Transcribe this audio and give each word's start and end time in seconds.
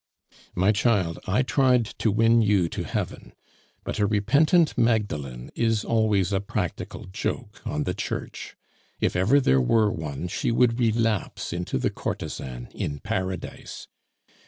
"My 0.55 0.71
child, 0.71 1.19
I 1.27 1.43
tried 1.43 1.85
to 1.99 2.09
win 2.09 2.41
you 2.41 2.67
to 2.69 2.83
heaven; 2.85 3.33
but 3.83 3.99
a 3.99 4.07
repentant 4.07 4.75
Magdalen 4.75 5.51
is 5.53 5.85
always 5.85 6.33
a 6.33 6.39
practical 6.41 7.05
joke 7.05 7.61
on 7.65 7.83
the 7.83 7.93
Church. 7.93 8.55
If 8.99 9.15
ever 9.15 9.39
there 9.39 9.61
were 9.61 9.91
one, 9.91 10.27
she 10.27 10.51
would 10.51 10.79
relapse 10.79 11.53
into 11.53 11.77
the 11.77 11.91
courtesan 11.91 12.69
in 12.73 12.97
Paradise. 12.97 13.87